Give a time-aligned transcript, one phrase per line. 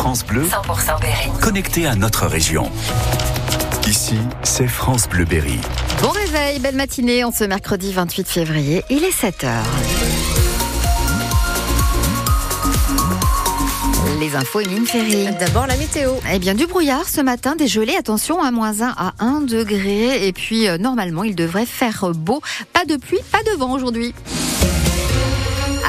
[0.00, 1.30] France Bleu, 100% Berry.
[1.42, 2.70] connecté à notre région.
[3.86, 5.58] Ici, c'est France Bleu Berry.
[6.00, 8.82] Bon réveil, belle matinée en ce mercredi 28 février.
[8.88, 9.50] Il est 7h.
[14.20, 15.28] Les infos, Émine Ferry.
[15.38, 16.12] D'abord la météo.
[16.32, 20.26] Eh bien, du brouillard ce matin, des gelées, attention, à moins 1 à 1 degré.
[20.26, 22.40] Et puis, euh, normalement, il devrait faire beau.
[22.72, 24.14] Pas de pluie, pas de vent aujourd'hui.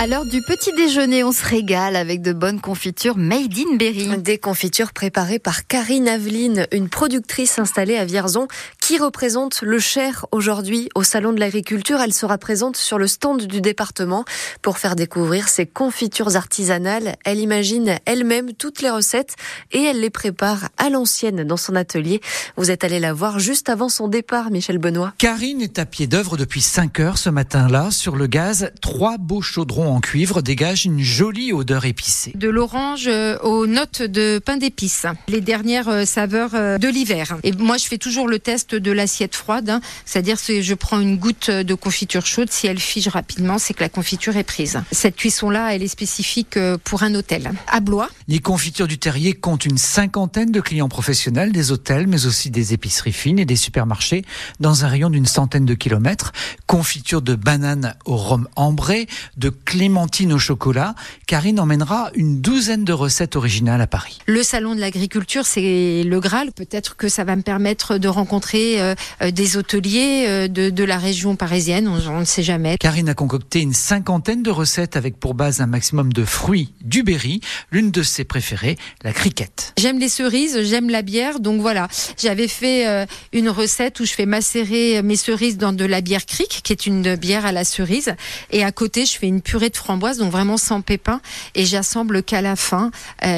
[0.00, 4.08] À l'heure du petit déjeuner, on se régale avec de bonnes confitures made in Berry.
[4.16, 8.48] Des confitures préparées par Karine Aveline, une productrice installée à Vierzon
[8.90, 12.00] qui représente le Cher aujourd'hui au Salon de l'Agriculture?
[12.00, 14.24] Elle sera présente sur le stand du département
[14.62, 17.14] pour faire découvrir ses confitures artisanales.
[17.24, 19.36] Elle imagine elle-même toutes les recettes
[19.70, 22.20] et elle les prépare à l'ancienne dans son atelier.
[22.56, 25.14] Vous êtes allé la voir juste avant son départ, Michel Benoît.
[25.18, 27.92] Karine est à pied d'œuvre depuis 5 heures ce matin-là.
[27.92, 32.32] Sur le gaz, trois beaux chaudrons en cuivre dégagent une jolie odeur épicée.
[32.34, 37.36] de l'orange euh, aux notes de pain d'épices, les dernières euh, saveurs euh, de l'hiver.
[37.44, 39.80] Et moi, je fais toujours le test de l'assiette froide, hein.
[40.04, 43.80] c'est-à-dire que je prends une goutte de confiture chaude, si elle fige rapidement, c'est que
[43.80, 44.80] la confiture est prise.
[44.92, 47.52] Cette cuisson-là, elle est spécifique euh, pour un hôtel.
[47.66, 52.26] À Blois, Les confitures du terrier comptent une cinquantaine de clients professionnels, des hôtels, mais
[52.26, 54.24] aussi des épiceries fines et des supermarchés
[54.60, 56.32] dans un rayon d'une centaine de kilomètres.
[56.66, 60.94] Confitures de bananes au rhum ambré, de clémentine au chocolat.
[61.26, 64.18] Karine emmènera une douzaine de recettes originales à Paris.
[64.26, 66.52] le salon de l'agriculture, c'est le Graal.
[66.52, 70.84] Peut-être que ça va me permettre de rencontrer euh, euh, des hôteliers euh, de, de
[70.84, 72.76] la région parisienne, on on ne sait jamais.
[72.78, 77.02] Karine a concocté une cinquantaine de recettes avec pour base un maximum de fruits du
[77.02, 77.40] berry.
[77.70, 79.72] L'une de ses préférées, la criquette.
[79.78, 81.88] J'aime les cerises, j'aime la bière, donc voilà.
[82.18, 86.60] J'avais fait une recette où je fais macérer mes cerises dans de la bière cric,
[86.64, 88.14] qui est une bière à la cerise,
[88.50, 91.20] et à côté je fais une purée de framboise, donc vraiment sans pépins,
[91.54, 92.90] et j'assemble qu'à la fin.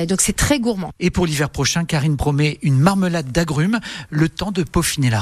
[0.08, 0.92] Donc c'est très gourmand.
[1.00, 5.20] Et pour l'hiver prochain, Karine promet une marmelade d'agrumes, le temps de peaufiner la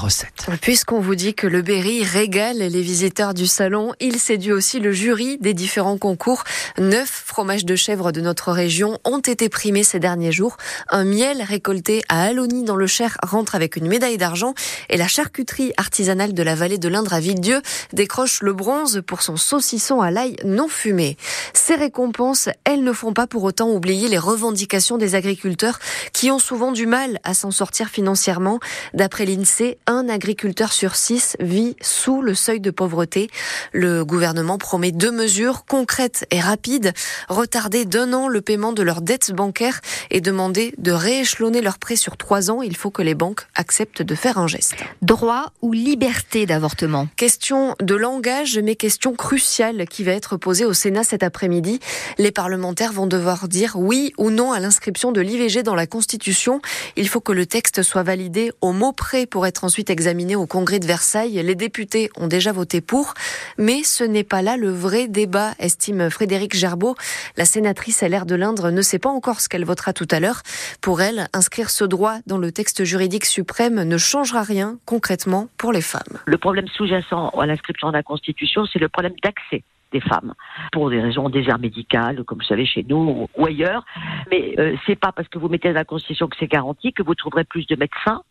[0.61, 4.93] Puisqu'on vous dit que le Berry régale les visiteurs du salon, il séduit aussi le
[4.93, 6.45] jury des différents concours.
[6.79, 10.57] Neuf fromages de chèvre de notre région ont été primés ces derniers jours.
[10.89, 14.55] Un miel récolté à Aloni dans le Cher rentre avec une médaille d'argent
[14.89, 17.61] et la charcuterie artisanale de la vallée de l'Indre à Villedieu
[17.93, 21.17] décroche le bronze pour son saucisson à l'ail non fumé.
[21.53, 25.79] Ces récompenses, elles ne font pas pour autant oublier les revendications des agriculteurs
[26.13, 28.61] qui ont souvent du mal à s'en sortir financièrement.
[28.95, 33.31] D'après l'INSEE, un agriculteur sur six vit sous le seuil de pauvreté.
[33.73, 36.93] Le gouvernement promet deux mesures concrètes et rapides.
[37.29, 39.81] Retarder d'un an le paiement de leurs dettes bancaires
[40.11, 42.63] et demander de rééchelonner leurs prêts sur trois ans.
[42.63, 44.77] Il faut que les banques acceptent de faire un geste.
[45.03, 47.09] Droit ou liberté d'avortement?
[47.17, 51.81] Question de langage, mais question cruciale qui va être posée au Sénat cet après-midi.
[52.19, 56.61] Les parlementaires vont devoir dire oui ou non à l'inscription de l'IVG dans la Constitution.
[56.97, 60.49] Il faut que le texte soit validé au mot près pour être ensuite examiné au
[60.49, 61.41] Congrès de Versailles.
[61.45, 63.15] Les députés ont déjà voté pour,
[63.57, 66.97] mais ce n'est pas là le vrai débat, estime Frédéric Gerbeau.
[67.37, 70.43] La sénatrice LR de l'Indre ne sait pas encore ce qu'elle votera tout à l'heure.
[70.81, 75.71] Pour elle, inscrire ce droit dans le texte juridique suprême ne changera rien concrètement pour
[75.73, 76.19] les femmes.
[76.27, 80.35] Le problème sous-jacent à l'inscription de la Constitution, c'est le problème d'accès des femmes
[80.73, 83.85] pour des raisons désert médicales, comme vous savez chez nous ou- ailleurs.
[84.31, 87.15] Mais euh, c'est pas parce que vous mettez la Constitution que c'est garanti que vous
[87.17, 88.23] trouverez plus de médecins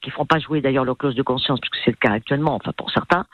[0.00, 2.72] qui feront pas jouer d'ailleurs leur clause de conscience, puisque c'est le cas actuellement, enfin
[2.76, 3.26] pour certains.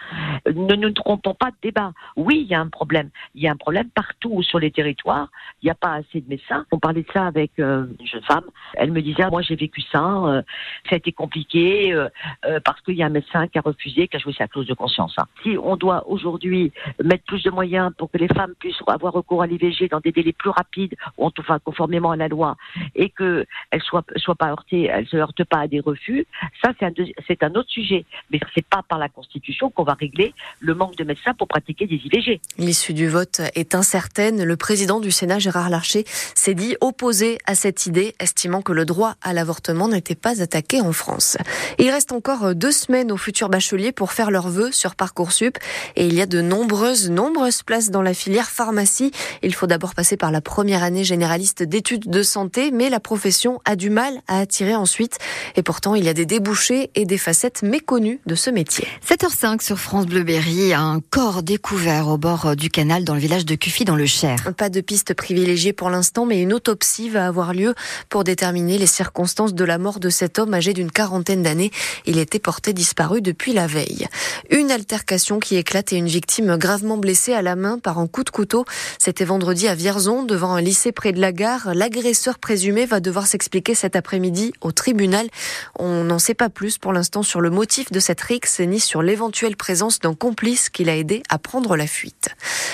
[0.47, 1.93] Ne nous trompons pas de débat.
[2.17, 3.11] Oui, il y a un problème.
[3.35, 5.29] Il y a un problème partout sur les territoires.
[5.63, 6.65] Il n'y a pas assez de médecins.
[6.73, 8.45] On parlait de ça avec euh, une jeune femme.
[8.75, 10.43] Elle me disait, moi j'ai vécu ça, euh,
[10.89, 12.09] ça a été compliqué euh,
[12.47, 14.67] euh, parce qu'il y a un médecin qui a refusé, qui a joué sa clause
[14.67, 15.15] de conscience.
[15.19, 15.27] hein.
[15.43, 19.43] Si on doit aujourd'hui mettre plus de moyens pour que les femmes puissent avoir recours
[19.43, 22.57] à l'IVG dans des délais plus rapides, ou enfin conformément à la loi,
[22.95, 26.27] et qu'elles ne soient, soient pas heurtées, elles se heurtent pas à des refus,
[26.63, 28.05] ça c'est un, autre sujet.
[28.31, 31.87] Mais c'est pas par la Constitution qu'on va régler le manque de médecins pour pratiquer
[31.87, 32.41] des IVG.
[32.59, 34.43] L'issue du vote est incertaine.
[34.43, 36.05] Le président du Sénat, Gérard Larcher,
[36.35, 40.81] s'est dit opposé à cette idée, estimant que le droit à l'avortement n'était pas attaqué
[40.81, 41.37] en France.
[41.79, 45.59] Il reste encore deux semaines aux futurs bacheliers pour faire leurs vœux sur Parcoursup
[45.97, 49.11] et il y a de nombreuses, nombreuses places dans la filière pharmacie.
[49.43, 53.61] Il faut d'abord passer par la première année généraliste d'études de santé, mais la profession
[53.65, 55.19] a du mal à attirer ensuite
[55.57, 58.87] et pourtant il y a des débouchés bouchée et des facettes méconnues de ce métier.
[59.09, 63.47] 7h05 sur France Bleu Berry, un corps découvert au bord du canal dans le village
[63.47, 64.37] de Cuffy dans le Cher.
[64.57, 67.75] Pas de piste privilégiée pour l'instant, mais une autopsie va avoir lieu
[68.11, 71.71] pour déterminer les circonstances de la mort de cet homme âgé d'une quarantaine d'années.
[72.05, 74.07] Il était porté disparu depuis la veille.
[74.51, 78.23] Une altercation qui éclate et une victime gravement blessée à la main par un coup
[78.23, 78.67] de couteau.
[78.99, 81.75] C'était vendredi à Vierzon, devant un lycée près de la gare.
[81.75, 85.29] L'agresseur présumé va devoir s'expliquer cet après-midi au tribunal.
[85.79, 89.03] On n'en sait pas plus pour l'instant sur le motif de cette rixe ni sur
[89.03, 92.29] l'éventuelle présence d'un complice qui l'a aidé à prendre la fuite.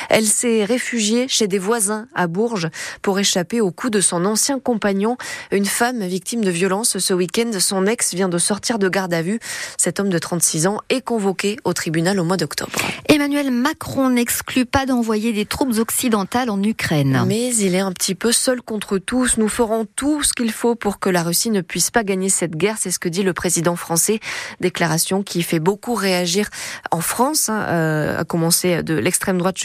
[0.09, 2.69] Elle s'est réfugiée chez des voisins à Bourges
[3.03, 5.17] pour échapper au coup de son ancien compagnon.
[5.53, 9.23] Une femme victime de violence ce week-end, son ex vient de sortir de garde à
[9.23, 9.39] vue.
[9.77, 12.73] Cet homme de 36 ans est convoqué au tribunal au mois d'octobre.
[13.09, 17.25] Emmanuel Macron n'exclut pas d'envoyer des troupes occidentales en Ukraine.
[17.27, 19.37] Mais il est un petit peu seul contre tous.
[19.37, 22.57] Nous ferons tout ce qu'il faut pour que la Russie ne puisse pas gagner cette
[22.57, 22.77] guerre.
[22.79, 24.21] C'est ce que dit le président français.
[24.61, 26.49] Déclaration qui fait beaucoup réagir
[26.91, 29.57] en France, hein, euh, à commencer de l'extrême droite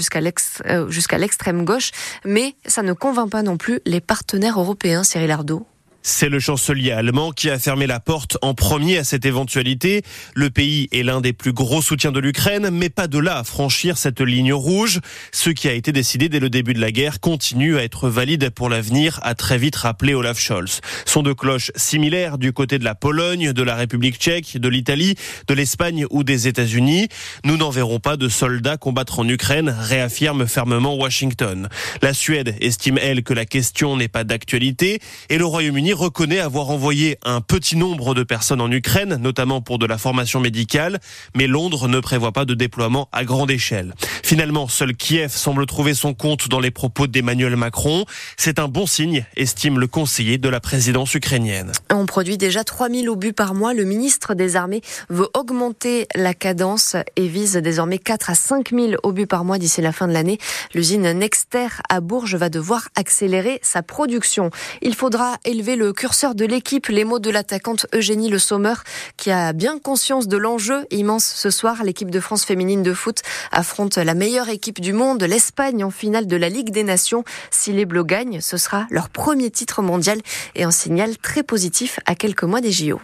[0.66, 1.92] euh, jusqu'à l'extrême gauche.
[2.26, 5.66] Mais ça ne convainc pas non plus les partenaires européens, Cyril Ardo.
[6.08, 10.04] C'est le chancelier allemand qui a fermé la porte en premier à cette éventualité.
[10.36, 13.44] Le pays est l'un des plus gros soutiens de l'Ukraine, mais pas de là à
[13.44, 15.00] franchir cette ligne rouge.
[15.32, 18.52] Ce qui a été décidé dès le début de la guerre continue à être valide
[18.52, 20.80] pour l'avenir, a très vite rappelé Olaf Scholz.
[21.08, 25.16] Sont de cloches similaires du côté de la Pologne, de la République tchèque, de l'Italie,
[25.48, 27.08] de l'Espagne ou des États-Unis.
[27.46, 31.68] Nous n'en verrons pas de soldats combattre en Ukraine, réaffirme fermement Washington.
[32.04, 35.00] La Suède estime, elle, que la question n'est pas d'actualité
[35.32, 39.80] et le Royaume-Uni reconnaît avoir envoyé un petit nombre de personnes en Ukraine, notamment pour
[39.80, 41.00] de la formation médicale,
[41.36, 43.94] mais Londres ne prévoit pas de déploiement à grande échelle.
[44.24, 48.06] Finalement, seul Kiev semble trouver son compte dans les propos d'Emmanuel Macron.
[48.38, 51.72] C'est un bon signe, estime le conseiller de la présidence ukrainienne.
[51.92, 53.74] On produit déjà 3000 obus par mois.
[53.74, 59.28] Le ministre des Armées veut augmenter la cadence et vise désormais 4 à 5000 obus
[59.28, 60.38] par mois d'ici la fin de l'année.
[60.74, 64.50] L'usine Nexter à Bourges va devoir accélérer sa production.
[64.82, 68.74] Il faudra élever le le curseur de l'équipe, les mots de l'attaquante Eugénie Le Sommer,
[69.18, 71.84] qui a bien conscience de l'enjeu immense ce soir.
[71.84, 73.22] L'équipe de France féminine de foot
[73.52, 77.24] affronte la meilleure équipe du monde, l'Espagne, en finale de la Ligue des Nations.
[77.52, 80.20] Si les Bleus gagnent, ce sera leur premier titre mondial
[80.56, 83.00] et un signal très positif à quelques mois des JO.